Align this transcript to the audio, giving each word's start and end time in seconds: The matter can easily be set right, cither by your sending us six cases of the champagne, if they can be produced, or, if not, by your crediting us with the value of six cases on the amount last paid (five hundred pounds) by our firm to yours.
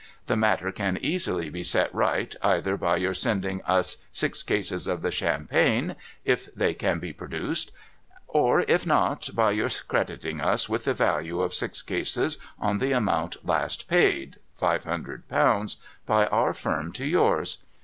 The 0.25 0.35
matter 0.35 0.71
can 0.71 0.97
easily 0.99 1.51
be 1.51 1.61
set 1.61 1.93
right, 1.93 2.33
cither 2.41 2.75
by 2.75 2.97
your 2.97 3.13
sending 3.13 3.61
us 3.67 3.97
six 4.11 4.41
cases 4.41 4.87
of 4.87 5.03
the 5.03 5.11
champagne, 5.11 5.95
if 6.25 6.51
they 6.55 6.73
can 6.73 6.97
be 6.97 7.13
produced, 7.13 7.71
or, 8.27 8.61
if 8.61 8.83
not, 8.83 9.29
by 9.35 9.51
your 9.51 9.69
crediting 9.87 10.41
us 10.41 10.67
with 10.67 10.85
the 10.85 10.95
value 10.95 11.39
of 11.39 11.53
six 11.53 11.83
cases 11.83 12.39
on 12.57 12.79
the 12.79 12.93
amount 12.93 13.45
last 13.45 13.87
paid 13.87 14.37
(five 14.55 14.85
hundred 14.85 15.27
pounds) 15.27 15.77
by 16.07 16.25
our 16.25 16.55
firm 16.55 16.91
to 16.93 17.05
yours. 17.05 17.59